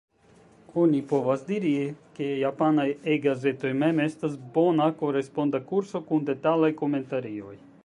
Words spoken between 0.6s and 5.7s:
Oni povas diri, ke japanaj E-gazetoj mem estas bona koresponda